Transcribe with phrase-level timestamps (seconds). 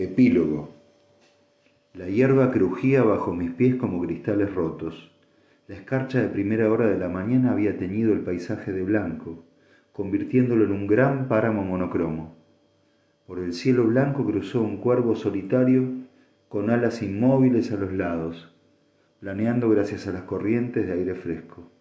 [0.00, 0.76] Epílogo.
[1.92, 5.10] La hierba crujía bajo mis pies como cristales rotos.
[5.66, 9.42] La escarcha de primera hora de la mañana había teñido el paisaje de blanco,
[9.92, 12.36] convirtiéndolo en un gran páramo monocromo.
[13.26, 15.82] Por el cielo blanco cruzó un cuervo solitario
[16.48, 18.54] con alas inmóviles a los lados,
[19.18, 21.72] planeando gracias a las corrientes de aire fresco.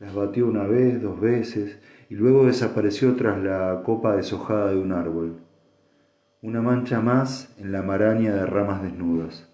[0.00, 4.92] Las batió una vez, dos veces, y luego desapareció tras la copa deshojada de un
[4.92, 5.43] árbol
[6.44, 9.48] una mancha más en la maraña de ramas desnudas.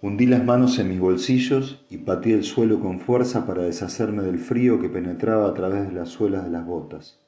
[0.00, 4.38] Hundí las manos en mis bolsillos y patí el suelo con fuerza para deshacerme del
[4.38, 7.20] frío que penetraba a través de las suelas de las botas.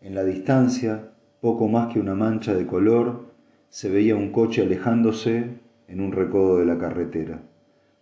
[0.00, 3.32] En la distancia, poco más que una mancha de color,
[3.68, 7.42] se veía un coche alejándose en un recodo de la carretera.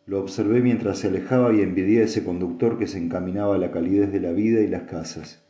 [0.07, 3.71] Lo observé mientras se alejaba y envidié a ese conductor que se encaminaba a la
[3.71, 5.47] calidez de la vida y las casas.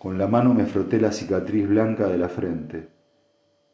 [0.00, 2.88] Con la mano me froté la cicatriz blanca de la frente.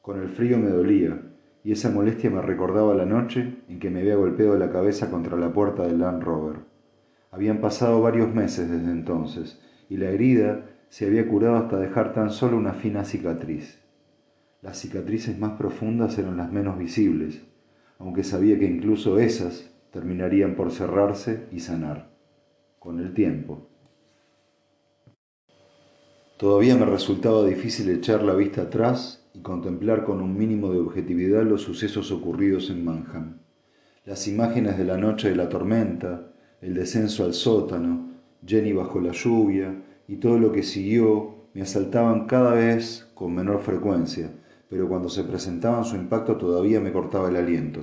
[0.03, 1.23] Con el frío me dolía,
[1.63, 5.37] y esa molestia me recordaba la noche en que me había golpeado la cabeza contra
[5.37, 6.57] la puerta del Land Rover.
[7.31, 12.33] Habían pasado varios meses desde entonces, y la herida se había curado hasta dejar tan
[12.33, 13.81] solo una fina cicatriz.
[14.63, 17.47] Las cicatrices más profundas eran las menos visibles,
[18.01, 22.11] aunque sabía que incluso esas terminarían por cerrarse y sanar,
[22.81, 23.69] con el tiempo.
[26.37, 31.45] Todavía me resultaba difícil echar la vista atrás y contemplar con un mínimo de objetividad
[31.45, 33.39] los sucesos ocurridos en Manham.
[34.05, 38.11] Las imágenes de la noche de la tormenta, el descenso al sótano,
[38.47, 43.63] Jenny bajo la lluvia y todo lo que siguió me asaltaban cada vez con menor
[43.63, 44.31] frecuencia,
[44.69, 47.81] pero cuando se presentaban su impacto todavía me cortaba el aliento.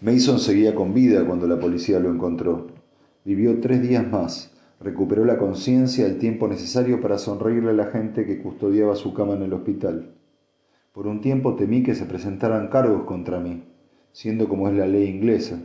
[0.00, 2.68] Mason seguía con vida cuando la policía lo encontró.
[3.24, 8.24] Vivió tres días más Recuperó la conciencia el tiempo necesario para sonreírle a la gente
[8.24, 10.14] que custodiaba su cama en el hospital.
[10.92, 13.64] Por un tiempo temí que se presentaran cargos contra mí,
[14.12, 15.60] siendo como es la ley inglesa.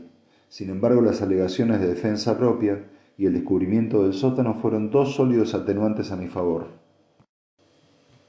[0.49, 5.53] Sin embargo, las alegaciones de defensa propia y el descubrimiento del sótano fueron dos sólidos
[5.53, 6.67] atenuantes a mi favor.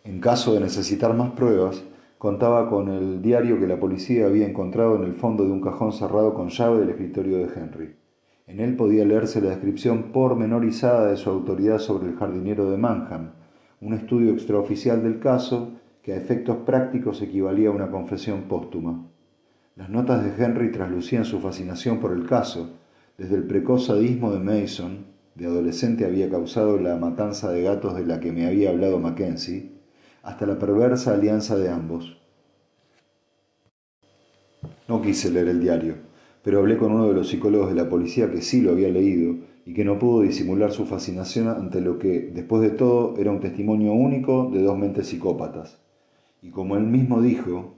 [0.05, 1.83] En caso de necesitar más pruebas,
[2.19, 5.93] contaba con el diario que la policía había encontrado en el fondo de un cajón
[5.93, 8.04] cerrado con llave del escritorio de Henry.
[8.47, 13.33] En él podía leerse la descripción pormenorizada de su autoridad sobre el jardinero de Manham,
[13.81, 15.73] un estudio extraoficial del caso
[16.03, 19.07] que a efectos prácticos equivalía a una confesión póstuma.
[19.77, 22.79] Las notas de Henry traslucían su fascinación por el caso,
[23.17, 28.05] desde el precoz sadismo de Mason, de adolescente había causado la matanza de gatos de
[28.05, 29.73] la que me había hablado Mackenzie,
[30.23, 32.21] hasta la perversa alianza de ambos.
[34.87, 36.04] No quise leer el diario
[36.45, 39.37] pero hablé con uno de los psicólogos de la policía que sí lo había leído
[39.65, 43.41] y que no pudo disimular su fascinación ante lo que, después de todo, era un
[43.41, 45.81] testimonio único de dos mentes psicópatas.
[46.43, 47.77] Y como él mismo dijo,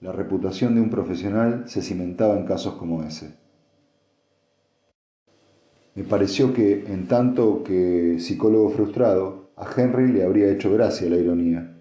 [0.00, 3.36] la reputación de un profesional se cimentaba en casos como ese.
[5.94, 11.18] Me pareció que, en tanto que psicólogo frustrado, a Henry le habría hecho gracia la
[11.18, 11.76] ironía.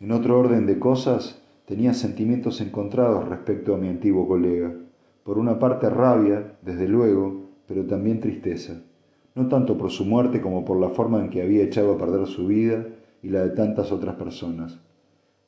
[0.00, 4.74] En otro orden de cosas, tenía sentimientos encontrados respecto a mi antiguo colega
[5.28, 8.80] por una parte rabia, desde luego, pero también tristeza,
[9.34, 12.26] no tanto por su muerte como por la forma en que había echado a perder
[12.26, 12.86] su vida
[13.22, 14.80] y la de tantas otras personas.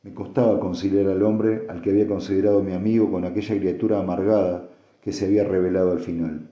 [0.03, 4.69] Me costaba conciliar al hombre al que había considerado mi amigo con aquella criatura amargada
[5.01, 6.51] que se había revelado al final.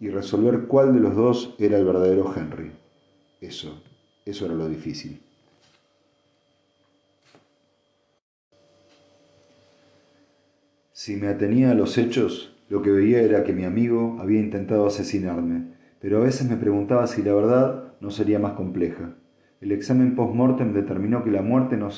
[0.00, 2.72] Y resolver cuál de los dos era el verdadero Henry.
[3.42, 3.82] Eso,
[4.24, 5.20] eso era lo difícil.
[11.04, 14.86] Si me atenía a los hechos, lo que veía era que mi amigo había intentado
[14.86, 19.16] asesinarme, pero a veces me preguntaba si la verdad no sería más compleja.
[19.60, 21.90] El examen post-mortem determinó que la muerte no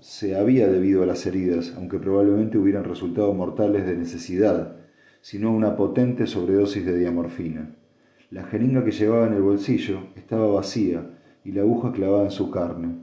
[0.00, 4.76] se, había debido a las heridas, aunque probablemente hubieran resultado mortales de necesidad,
[5.20, 7.76] sino a una potente sobredosis de diamorfina.
[8.30, 11.10] La jeringa que llevaba en el bolsillo estaba vacía
[11.44, 12.94] y la aguja clavada en su carne.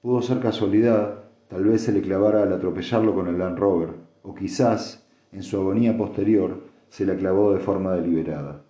[0.00, 4.34] Pudo ser casualidad, tal vez se le clavara al atropellarlo con el Land Rover, o
[4.34, 8.64] quizás, en su agonía posterior, se la clavó de forma deliberada.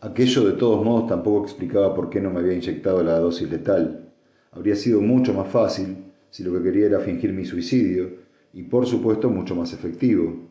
[0.00, 4.12] Aquello de todos modos tampoco explicaba por qué no me había inyectado la dosis letal.
[4.50, 5.98] Habría sido mucho más fácil
[6.30, 8.10] si lo que quería era fingir mi suicidio
[8.52, 10.48] y por supuesto mucho más efectivo.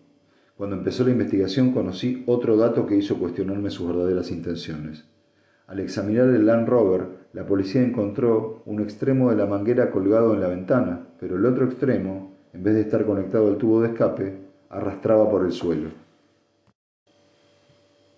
[0.56, 5.06] Cuando empezó la investigación conocí otro dato que hizo cuestionarme sus verdaderas intenciones.
[5.70, 10.42] Al examinar el Land Rover, la policía encontró un extremo de la manguera colgado en
[10.42, 14.36] la ventana, pero el otro extremo, en vez de estar conectado al tubo de escape,
[14.68, 15.90] arrastraba por el suelo.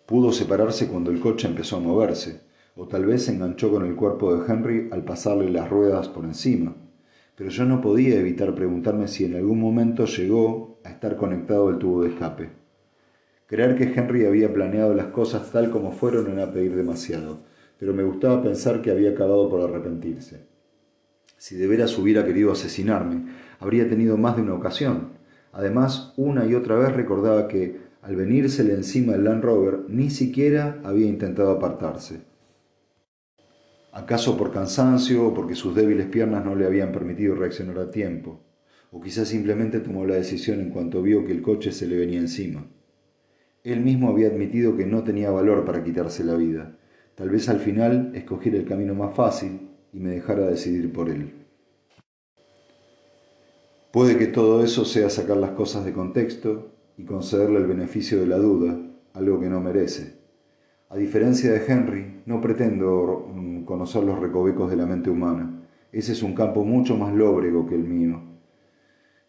[0.06, 2.40] Pudo separarse cuando el coche empezó a moverse,
[2.78, 6.24] o tal vez se enganchó con el cuerpo de Henry al pasarle las ruedas por
[6.24, 6.74] encima.
[7.36, 11.80] Pero yo no podía evitar preguntarme si en algún momento llegó a estar conectado el
[11.80, 12.61] tubo de escape.
[13.52, 17.42] Creer que Henry había planeado las cosas tal como fueron era pedir demasiado,
[17.78, 20.48] pero me gustaba pensar que había acabado por arrepentirse.
[21.36, 23.26] Si de veras hubiera querido asesinarme,
[23.60, 25.10] habría tenido más de una ocasión.
[25.52, 30.80] Además, una y otra vez recordaba que, al venírsele encima el Land Rover, ni siquiera
[30.86, 32.22] había intentado apartarse.
[33.92, 38.46] ¿Acaso por cansancio o porque sus débiles piernas no le habían permitido reaccionar a tiempo?
[38.92, 42.20] O quizás simplemente tomó la decisión en cuanto vio que el coche se le venía
[42.20, 42.66] encima.
[43.64, 46.78] Él mismo había admitido que no tenía valor para quitarse la vida.
[47.16, 51.34] Tal vez al final escogiera el camino más fácil, y me dejara decidir por él.
[53.92, 58.28] Puede que todo eso sea sacar las cosas de contexto y concederle el beneficio de
[58.28, 58.80] la duda,
[59.14, 60.22] algo que no merece.
[60.90, 65.68] A diferencia de Henry, no pretendo mm, conocer los recovecos de la mente humana.
[65.92, 68.31] Ese es un campo mucho más lóbrego que el mío.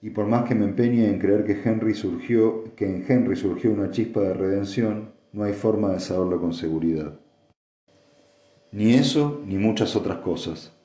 [0.03, 3.71] Y por más que me empeñe en creer que, Henry surgió, que en Henry surgió
[3.71, 7.21] una chispa de redención, no hay forma de saberlo con seguridad.
[8.73, 10.77] Ni eso, ni muchas otras cosas.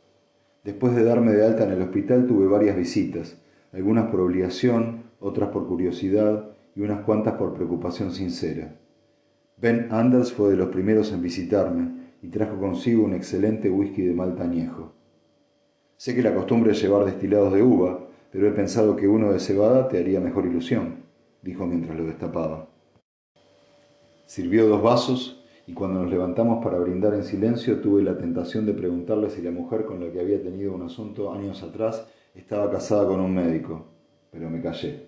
[0.64, 3.42] Después de darme de alta en el hospital tuve varias visitas,
[3.74, 8.76] algunas por obligación, otras por curiosidad y unas cuantas por preocupación sincera.
[9.60, 14.14] Ben Anders fue de los primeros en visitarme y trajo consigo un excelente whisky de
[14.14, 14.94] malta añejo.
[15.96, 19.40] Sé que la costumbre es llevar destilados de uva, pero he pensado que uno de
[19.40, 20.98] cebada te haría mejor ilusión,
[21.42, 22.70] dijo mientras lo destapaba.
[24.28, 28.76] Sirvió dos vasos y cuando nos levantamos para brindar en silencio tuve la tentación de
[28.76, 32.06] preguntarle si la mujer con la que había tenido un asunto años atrás
[32.36, 33.88] estaba casada con un médico,
[34.30, 35.08] pero me callé.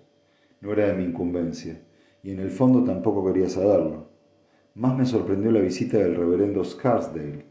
[0.60, 1.80] No era de mi incumbencia,
[2.24, 4.08] y en el fondo tampoco quería saberlo.
[4.74, 7.44] Más me sorprendió la visita del reverendo Scarsdale.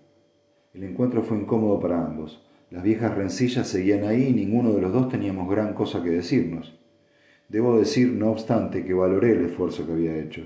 [0.74, 2.46] El encuentro fue incómodo para ambos.
[2.72, 6.80] Las viejas rencillas seguían ahí y ninguno de los dos teníamos gran cosa que decirnos.
[7.48, 10.46] Debo decir, no obstante, que valoré el esfuerzo que había hecho.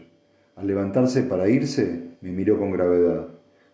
[0.55, 3.27] Al levantarse para irse, me miró con gravedad.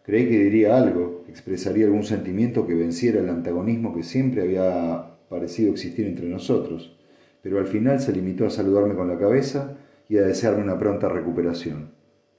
[0.03, 5.71] Creí que diría algo, expresaría algún sentimiento que venciera el antagonismo que siempre había parecido
[5.71, 6.97] existir entre nosotros,
[7.43, 11.07] pero al final se limitó a saludarme con la cabeza y a desearme una pronta
[11.07, 11.91] recuperación.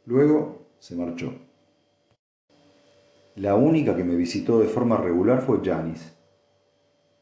[0.06, 1.49] Luego se marchó.
[3.40, 6.12] La única que me visitó de forma regular fue Janice.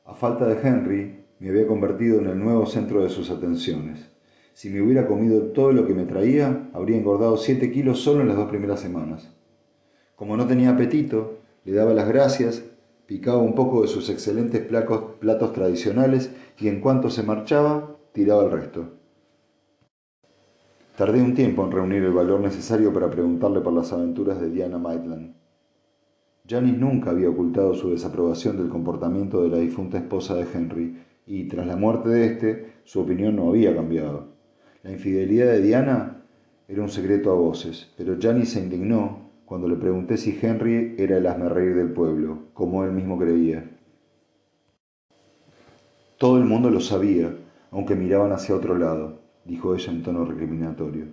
[0.05, 4.11] A falta de Henry, me había convertido en el nuevo centro de sus atenciones.
[4.53, 8.27] Si me hubiera comido todo lo que me traía, habría engordado 7 kilos solo en
[8.27, 9.33] las dos primeras semanas.
[10.17, 12.65] Como no tenía apetito, le daba las gracias,
[13.07, 18.51] picaba un poco de sus excelentes platos tradicionales y en cuanto se marchaba, tiraba el
[18.51, 18.87] resto.
[20.97, 24.79] Tardé un tiempo en reunir el valor necesario para preguntarle por las aventuras de Diana
[24.79, 25.39] Maitland.
[26.49, 30.97] Janice nunca había ocultado su desaprobación del comportamiento de la difunta esposa de Henry,
[31.27, 34.29] y tras la muerte de éste, su opinión no había cambiado.
[34.83, 36.25] La infidelidad de Diana
[36.67, 41.19] era un secreto a voces, pero Gianni se indignó cuando le pregunté si Henry era
[41.19, 43.71] el reír del pueblo, como él mismo creía.
[46.17, 47.31] Todo el mundo lo sabía,
[47.71, 51.05] aunque miraban hacia otro lado, dijo ella en tono recriminatorio.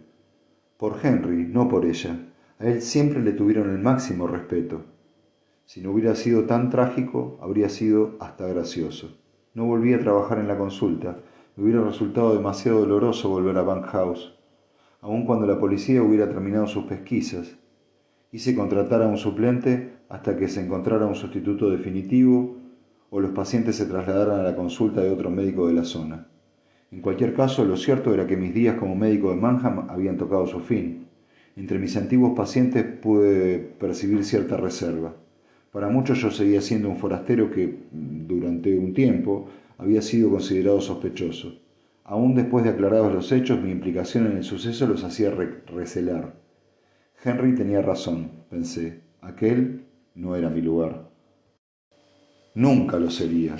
[0.78, 2.32] Por Henry, no por ella.
[2.60, 4.95] A él siempre le tuvieron el máximo respeto.
[5.66, 9.18] Si no hubiera sido tan trágico, habría sido hasta gracioso.
[9.56, 11.18] No volví a trabajar en la consulta,
[11.56, 14.36] me hubiera resultado demasiado doloroso volver a Bank House,
[15.02, 17.58] aun cuando la policía hubiera terminado sus pesquisas.
[18.32, 22.58] Hice contratar a un suplente hasta que se encontrara un sustituto definitivo
[23.10, 26.28] o los pacientes se trasladaran a la consulta de otro médico de la zona.
[26.92, 30.46] En cualquier caso, lo cierto era que mis días como médico de Manham habían tocado
[30.46, 31.08] su fin.
[31.56, 35.16] Entre mis antiguos pacientes pude percibir cierta reserva.
[35.76, 41.60] Para muchos yo seguía siendo un forastero que, durante un tiempo, había sido considerado sospechoso.
[42.06, 46.36] Aún después de aclarados los hechos, mi implicación en el suceso los hacía recelar.
[47.22, 49.02] Henry tenía razón, pensé.
[49.20, 51.10] Aquel no era mi lugar.
[52.54, 53.58] Nunca lo sería.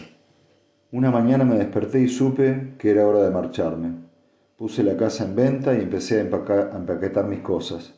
[0.94, 3.92] Una mañana me desperté y supe que era hora de marcharme.
[4.56, 7.94] Puse la casa en venta y empecé a, a empaquetar mis cosas.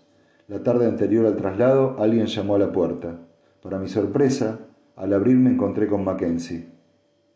[0.47, 3.19] La tarde anterior al traslado, alguien llamó a la puerta.
[3.67, 4.59] Para mi sorpresa,
[4.95, 6.69] al abrir me encontré con Mackenzie.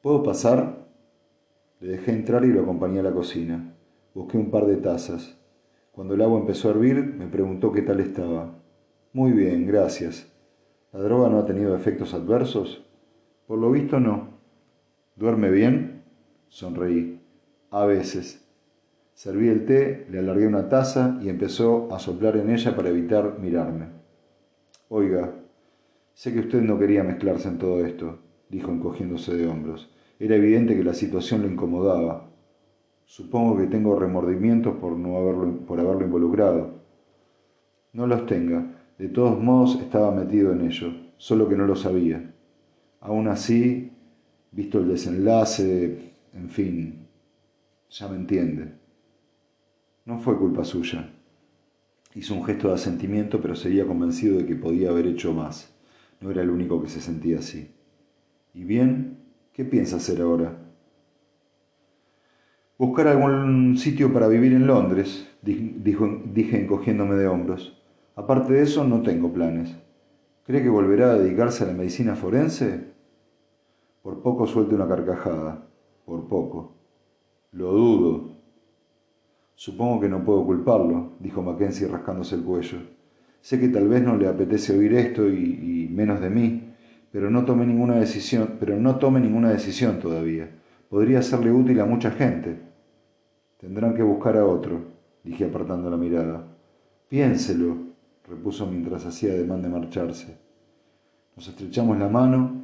[0.02, 0.88] ¿Puedo pasar?
[1.82, 3.76] Le dejé entrar y lo acompañé a la cocina.
[4.14, 5.38] Busqué un par de tazas.
[5.92, 8.50] Cuando el agua empezó a hervir, me preguntó qué tal estaba.
[9.12, 10.32] Muy bien, gracias.
[10.94, 12.82] ¿La droga no ha tenido efectos adversos?
[13.46, 14.30] Por lo visto no.
[15.18, 16.04] ¿Duerme bien?
[16.48, 17.20] Sonreí.
[17.72, 18.48] A veces.
[19.16, 23.38] Serví el té, le alargué una taza y empezó a soplar en ella para evitar
[23.38, 23.88] mirarme.
[24.88, 25.41] Oiga,
[26.14, 29.90] sé que usted no quería mezclarse en todo esto, dijo encogiéndose de hombros.
[30.20, 32.30] Era evidente que la situación lo incomodaba.
[33.06, 36.82] Supongo que tengo remordimientos por, no haberlo, por haberlo involucrado.
[37.94, 38.78] No los tenga.
[38.98, 42.34] De todos modos estaba metido en ello, solo que no lo sabía.
[43.00, 43.92] Aún así,
[44.52, 47.08] visto el desenlace, en fin,
[47.90, 48.74] ya me entiende.
[50.06, 51.10] No fue culpa suya.
[52.14, 55.71] Hizo un gesto de asentimiento, pero seguía convencido de que podía haber hecho más.
[56.22, 57.74] No era el único que se sentía así.
[58.54, 59.18] ¿Y bien?
[59.54, 60.56] ¿Qué piensa hacer ahora?
[62.78, 67.80] Buscar algún sitio para vivir en Londres, dijo, dije encogiéndome de hombros.
[68.16, 69.76] Aparte de eso, no tengo planes.
[70.46, 72.92] ¿Cree que volverá a dedicarse a la medicina forense?
[74.02, 75.68] Por poco suelte una carcajada.
[76.06, 76.76] Por poco.
[77.52, 78.32] Lo dudo.
[79.56, 82.80] Supongo que no puedo culparlo, dijo Mackenzie rascándose el cuello.
[83.42, 86.74] Sé que tal vez no le apetece oír esto y, menos de mí,
[87.12, 90.50] pero no tome ninguna decisión, pero no tome ninguna decisión todavía.
[90.90, 92.60] Podría serle útil a mucha gente.
[93.58, 94.80] Tendrán que buscar a otro,
[95.24, 96.48] dije apartando la mirada.
[97.10, 97.78] Piénselo,
[98.28, 100.38] repuso mientras hacía ademán de marcharse.
[101.36, 102.62] Nos estrechamos la mano.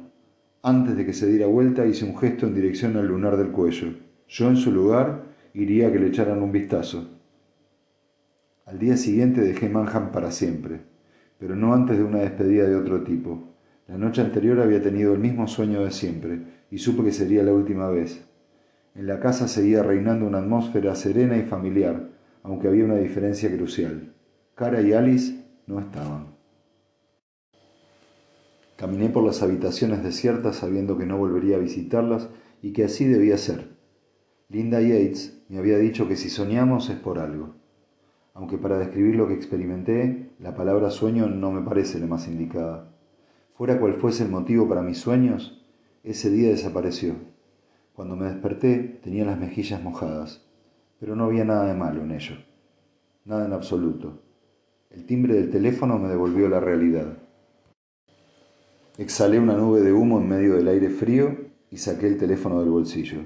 [0.62, 3.94] Antes de que se diera vuelta hice un gesto en dirección al lunar del cuello.
[4.28, 7.17] Yo en su lugar iría a que le echaran un vistazo.
[8.68, 10.82] Al día siguiente dejé Manhattan para siempre,
[11.38, 13.54] pero no antes de una despedida de otro tipo.
[13.86, 17.54] La noche anterior había tenido el mismo sueño de siempre, y supe que sería la
[17.54, 18.28] última vez.
[18.94, 22.10] En la casa seguía reinando una atmósfera serena y familiar,
[22.42, 24.12] aunque había una diferencia crucial.
[24.54, 26.26] Cara y Alice no estaban.
[28.76, 32.28] Caminé por las habitaciones desiertas sabiendo que no volvería a visitarlas
[32.60, 33.70] y que así debía ser.
[34.50, 37.56] Linda Yates me había dicho que si soñamos es por algo.
[38.38, 42.88] Aunque para describir lo que experimenté, la palabra sueño no me parece la más indicada.
[43.54, 45.66] Fuera cual fuese el motivo para mis sueños,
[46.04, 47.16] ese día desapareció.
[47.94, 50.48] Cuando me desperté tenía las mejillas mojadas,
[51.00, 52.36] pero no había nada de malo en ello.
[53.24, 54.22] Nada en absoluto.
[54.90, 57.18] El timbre del teléfono me devolvió la realidad.
[58.98, 61.36] Exhalé una nube de humo en medio del aire frío
[61.72, 63.18] y saqué el teléfono del bolsillo.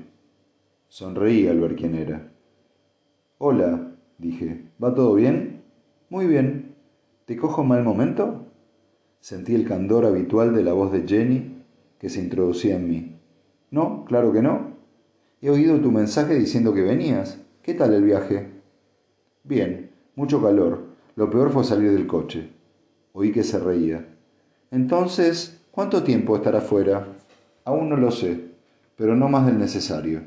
[0.89, 2.33] Sonreí al ver quién era.
[3.37, 5.63] Hola, dije, ¿va todo bien?
[6.09, 6.75] Muy bien.
[7.25, 8.47] ¿Te cojo mal momento?
[9.21, 11.63] Sentí el candor habitual de la voz de Jenny
[11.99, 13.17] que se introducía en mí.
[13.71, 14.77] No, claro que no.
[15.41, 17.41] He oído tu mensaje diciendo que venías.
[17.63, 18.51] ¿Qué tal el viaje?
[19.45, 20.85] Bien, mucho calor.
[21.17, 22.51] Lo peor fue salir del coche.
[23.13, 24.07] Oí que se reía.
[24.71, 27.17] Entonces, ¿cuánto tiempo estará fuera?
[27.65, 28.51] Aún no lo sé,
[28.97, 30.23] pero no más del necesario.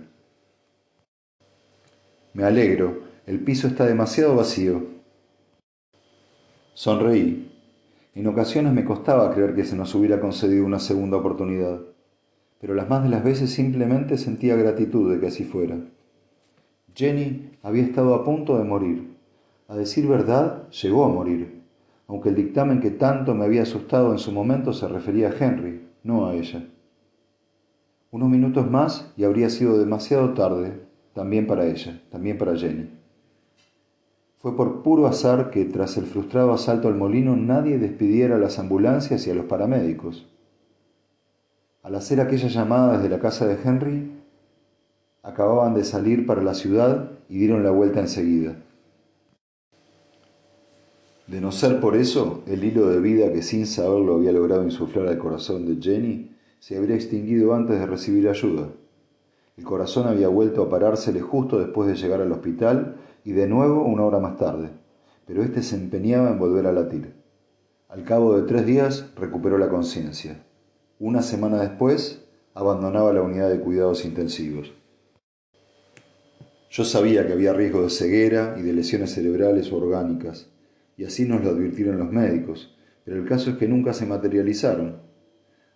[2.34, 3.05] Me alegro.
[3.26, 4.84] El piso está demasiado vacío.
[6.76, 7.52] Sonreí.
[8.14, 11.80] En ocasiones me costaba creer que se nos hubiera concedido una segunda oportunidad,
[12.62, 15.80] pero las más de las veces simplemente sentía gratitud de que así fuera.
[16.94, 19.18] Jenny había estado a punto de morir.
[19.70, 21.64] A decir verdad, llegó a morir,
[22.08, 25.82] aunque el dictamen que tanto me había asustado en su momento se refería a Henry,
[26.04, 26.64] no a ella.
[28.12, 30.80] Unos minutos más y habría sido demasiado tarde,
[31.14, 32.95] también para ella, también para Jenny.
[34.46, 38.60] Fue por puro azar que tras el frustrado asalto al molino nadie despidiera a las
[38.60, 40.28] ambulancias y a los paramédicos.
[41.82, 44.12] Al hacer aquella llamada desde la casa de Henry,
[45.24, 48.56] acababan de salir para la ciudad y dieron la vuelta enseguida.
[51.26, 55.08] De no ser por eso, el hilo de vida que sin saberlo había logrado insuflar
[55.08, 58.68] al corazón de Jenny se habría extinguido antes de recibir ayuda.
[59.58, 63.84] El corazón había vuelto a parársele justo después de llegar al hospital y de nuevo
[63.84, 64.70] una hora más tarde,
[65.26, 67.16] pero éste se empeñaba en volver a latir.
[67.90, 70.46] Al cabo de tres días recuperó la conciencia.
[71.00, 74.72] Una semana después abandonaba la unidad de cuidados intensivos.
[76.70, 80.52] Yo sabía que había riesgo de ceguera y de lesiones cerebrales o orgánicas,
[80.96, 84.98] y así nos lo advirtieron los médicos, pero el caso es que nunca se materializaron.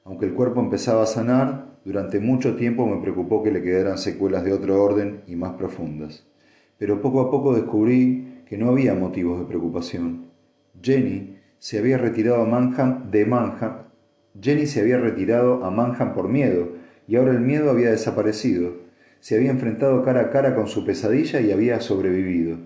[0.04, 4.44] Aunque el cuerpo empezaba a sanar, durante mucho tiempo me preocupó que le quedaran secuelas
[4.44, 6.30] de otro orden y más profundas
[6.80, 10.32] pero poco a poco descubrí que no había motivos de preocupación.
[10.82, 13.28] Jenny se había retirado a Manhattan de.
[14.42, 16.70] Jenny se había retirado a Manhattan por miedo,
[17.06, 18.74] y ahora el miedo había desaparecido.
[19.20, 22.58] Se había enfrentado cara a cara con su pesadilla y había sobrevivido.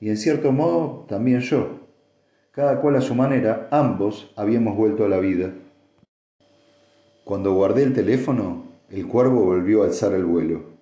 [0.00, 1.80] Y en cierto modo también yo.
[2.52, 5.52] Cada cual a su manera, ambos habíamos vuelto a la vida.
[7.24, 10.77] Cuando guardé el teléfono, el cuervo volvió a alzar el vuelo.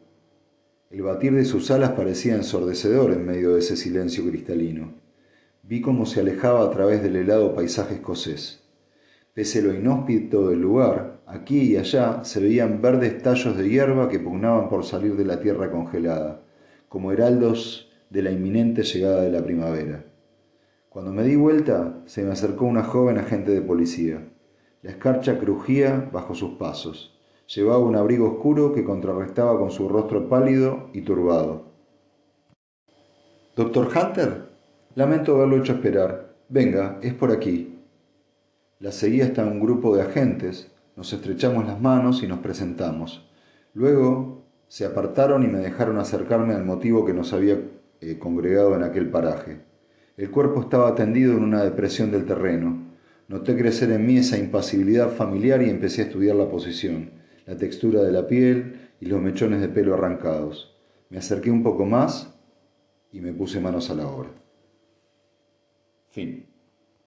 [0.89, 4.95] El batir de sus alas parecía ensordecedor en medio de ese silencio cristalino.
[5.65, 8.63] Vi cómo se alejaba a través del helado paisaje escocés.
[9.35, 14.21] Pese lo inhóspito del lugar, aquí y allá se veían verdes tallos de hierba que
[14.21, 16.43] pugnaban por salir de la tierra congelada,
[16.89, 20.05] como heraldos de la inminente llegada de la primavera.
[20.89, 24.29] Cuando me di vuelta, se me acercó una joven agente de policía.
[24.83, 27.16] La escarcha crujía bajo sus pasos.
[27.55, 31.67] Llevaba un abrigo oscuro que contrarrestaba con su rostro pálido y turbado.
[33.55, 34.49] ¿Doctor Hunter?
[34.95, 36.35] Lamento haberlo hecho esperar.
[36.49, 37.79] Venga, es por aquí.
[38.81, 43.27] La seguí hasta un grupo de agentes, nos estrechamos las manos y nos presentamos.
[43.75, 47.59] Luego se apartaron y me dejaron acercarme al motivo que nos había
[48.01, 49.61] eh, congregado en aquel paraje.
[50.17, 52.87] El cuerpo estaba tendido en una depresión del terreno.
[53.29, 57.11] Noté crecer en mí esa impasibilidad familiar y empecé a estudiar la posición,
[57.47, 60.77] la textura de la piel y los mechones de pelo arrancados.
[61.09, 62.39] Me acerqué un poco más
[63.13, 64.31] y me puse manos a la obra.
[66.11, 66.56] Fin.